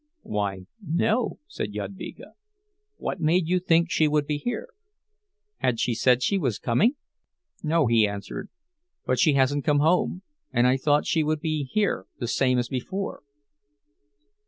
[0.23, 2.33] "Why, no," said Jadvyga.
[2.97, 4.69] "What made you think she would be here?
[5.57, 6.95] Had she said she was coming?"
[7.61, 8.49] "No," he answered.
[9.05, 13.21] "But she hasn't come home—and I thought she would be here the same as before."